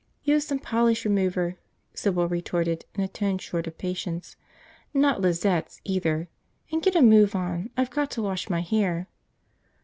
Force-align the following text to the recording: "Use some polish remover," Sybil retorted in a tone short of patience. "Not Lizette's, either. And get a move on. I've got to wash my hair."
"Use 0.23 0.47
some 0.47 0.57
polish 0.57 1.05
remover," 1.05 1.57
Sybil 1.93 2.27
retorted 2.27 2.85
in 2.95 3.03
a 3.03 3.07
tone 3.07 3.37
short 3.37 3.67
of 3.67 3.77
patience. 3.77 4.35
"Not 4.95 5.21
Lizette's, 5.21 5.79
either. 5.83 6.27
And 6.71 6.81
get 6.81 6.95
a 6.95 7.03
move 7.03 7.35
on. 7.35 7.69
I've 7.77 7.91
got 7.91 8.09
to 8.17 8.21
wash 8.23 8.49
my 8.49 8.61
hair." 8.61 9.09